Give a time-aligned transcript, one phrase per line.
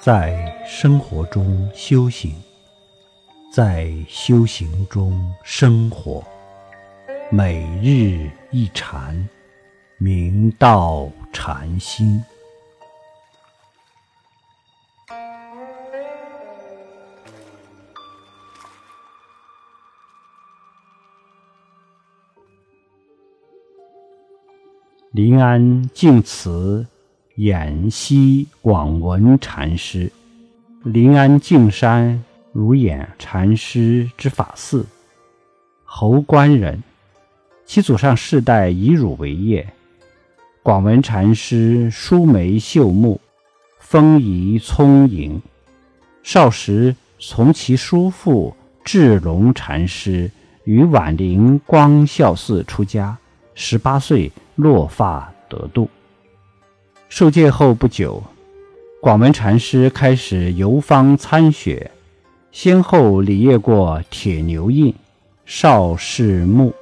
[0.00, 2.32] 在生活中修行，
[3.52, 6.24] 在修行中生活，
[7.32, 9.28] 每日一禅，
[9.98, 12.22] 明道禅心。
[25.10, 26.86] 临安净慈
[27.38, 30.10] 演西广文禅师，
[30.82, 34.84] 临安净山如演禅师之法寺，
[35.84, 36.82] 侯官人，
[37.64, 39.64] 其祖上世代以儒为业。
[40.64, 43.20] 广文禅师疏眉秀目，
[43.78, 45.40] 风仪聪颖，
[46.24, 50.28] 少时从其叔父智龙禅师
[50.64, 53.16] 于宛陵光孝寺出家，
[53.54, 54.32] 十八岁。
[54.56, 55.88] 落发得度，
[57.08, 58.22] 受戒后不久，
[59.00, 61.90] 广文禅师开始游方参学，
[62.52, 64.94] 先后礼谒过铁牛印、
[65.46, 66.74] 邵氏木、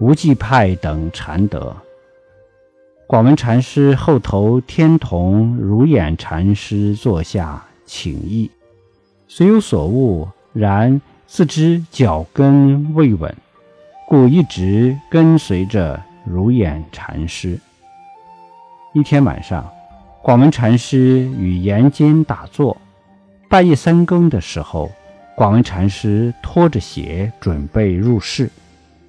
[0.00, 1.76] 无忌派等禅德。
[3.06, 8.50] 广文禅师后投天童如眼禅师座下请益，
[9.28, 13.34] 虽有所悟，然自知脚跟未稳，
[14.08, 16.02] 故一直跟随着。
[16.30, 17.58] 如眼禅师。
[18.94, 19.70] 一天晚上，
[20.22, 22.74] 广文禅师与岩间打坐，
[23.46, 24.90] 半夜三更的时候，
[25.36, 28.50] 广文禅师拖着鞋准备入室，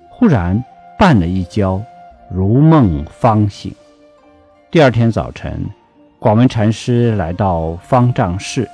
[0.09, 0.61] 忽然
[0.99, 1.81] 绊了一跤，
[2.29, 3.73] 如梦方醒。
[4.69, 5.65] 第二天早晨，
[6.19, 8.69] 广文禅师来到方丈室，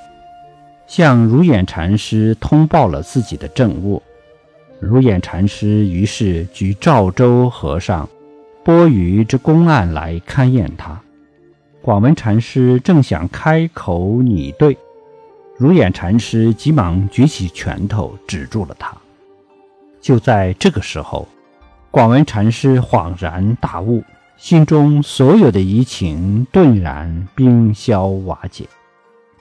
[0.88, 4.02] 向如眼禅师通报了自己的政务。
[4.80, 8.08] 如眼禅师于是举赵州和尚。
[8.66, 11.00] 钵盂之公案来勘验他，
[11.80, 14.76] 广文禅师正想开口拟对，
[15.56, 18.92] 如眼禅师急忙举起拳头止住了他。
[20.00, 21.28] 就在这个时候，
[21.92, 24.02] 广文禅师恍然大悟，
[24.36, 28.66] 心中所有的疑情顿然冰消瓦解。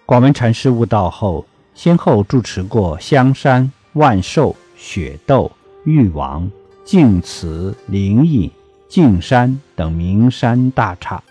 [0.05, 1.43] 广文禅师悟道后，
[1.73, 5.51] 先后住持过香山、万寿、雪窦、
[5.83, 6.47] 玉王、
[6.83, 8.51] 净慈、灵隐。
[8.87, 11.21] 径山等名山大刹，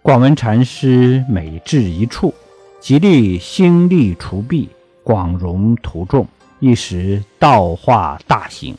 [0.00, 2.32] 广文禅师每至一处，
[2.80, 4.68] 极力兴力除弊，
[5.02, 6.26] 广容徒众，
[6.60, 8.76] 一时道化大行。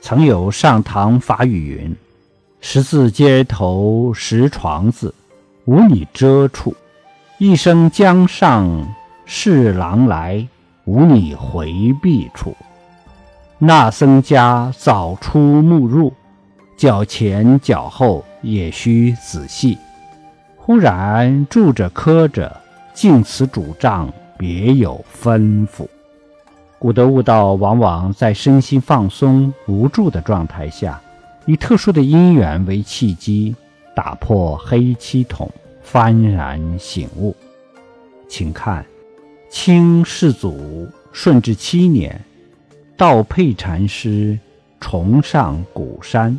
[0.00, 1.96] 曾有上堂法语云
[2.60, 5.14] ：“十字街头石床子，
[5.66, 6.72] 无你遮处；
[7.38, 8.88] 一生江上
[9.24, 10.46] 侍郎来，
[10.84, 12.56] 无你回避处。
[13.58, 16.12] 那僧家早出暮入。”
[16.76, 19.78] 脚前脚后也需仔细。
[20.56, 22.60] 忽然住着磕着，
[22.92, 25.86] 敬此主丈别有吩咐。
[26.78, 31.00] 古德悟道往往在身心放松无助的状态下，
[31.46, 33.54] 以特殊的因缘为契机，
[33.94, 35.50] 打破黑漆桶，
[35.90, 37.34] 幡然醒悟。
[38.28, 38.84] 请看，
[39.48, 42.20] 清世祖顺治七年，
[42.96, 44.38] 道佩禅师
[44.80, 46.38] 重上古山。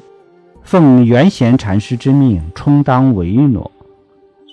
[0.68, 3.72] 奉元贤禅师之命，充当维诺。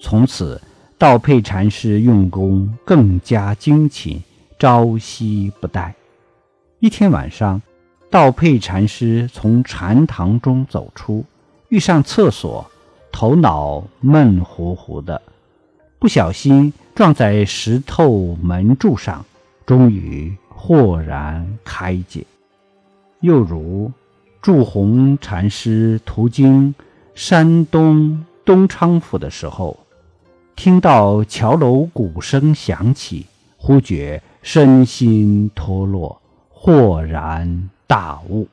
[0.01, 0.63] 从此，
[0.97, 4.23] 道佩禅师用功更加精勤，
[4.57, 5.93] 朝夕不怠。
[6.79, 7.61] 一天晚上，
[8.11, 11.25] 道佩禅师从禅堂中走出，
[11.69, 12.65] 欲上厕所，
[13.11, 15.21] 头脑闷糊糊的，
[15.99, 19.27] 不小心撞在石头门柱上，
[19.67, 22.25] 终于豁然开解。
[23.19, 23.91] 又如。
[24.45, 26.75] 祝鸿禅师途经
[27.15, 29.75] 山东东昌府的时候，
[30.55, 33.25] 听到桥楼鼓声响起，
[33.57, 38.47] 忽觉身心脱落，豁然大悟。